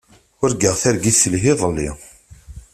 [0.43, 1.89] Urgaɣ targit telha iḍelli.